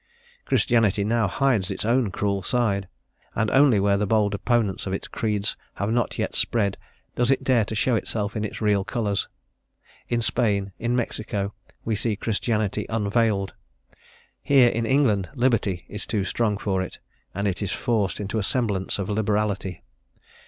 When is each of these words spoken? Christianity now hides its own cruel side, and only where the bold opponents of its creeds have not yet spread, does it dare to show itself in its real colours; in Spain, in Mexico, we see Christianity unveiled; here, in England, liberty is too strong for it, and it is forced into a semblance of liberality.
Christianity 0.45 1.03
now 1.03 1.27
hides 1.27 1.69
its 1.69 1.85
own 1.85 2.09
cruel 2.09 2.41
side, 2.41 2.87
and 3.35 3.51
only 3.51 3.79
where 3.79 3.97
the 3.97 4.07
bold 4.07 4.33
opponents 4.33 4.87
of 4.87 4.93
its 4.93 5.07
creeds 5.07 5.55
have 5.75 5.91
not 5.91 6.17
yet 6.17 6.33
spread, 6.33 6.75
does 7.15 7.29
it 7.29 7.43
dare 7.43 7.63
to 7.65 7.75
show 7.75 7.93
itself 7.95 8.35
in 8.35 8.43
its 8.43 8.61
real 8.61 8.83
colours; 8.83 9.27
in 10.09 10.19
Spain, 10.19 10.71
in 10.79 10.95
Mexico, 10.95 11.53
we 11.85 11.95
see 11.95 12.15
Christianity 12.15 12.87
unveiled; 12.89 13.53
here, 14.41 14.69
in 14.69 14.87
England, 14.87 15.29
liberty 15.35 15.85
is 15.87 16.07
too 16.07 16.23
strong 16.23 16.57
for 16.57 16.81
it, 16.81 16.97
and 17.35 17.47
it 17.47 17.61
is 17.61 17.71
forced 17.71 18.19
into 18.19 18.39
a 18.39 18.43
semblance 18.43 18.97
of 18.97 19.07
liberality. 19.07 19.83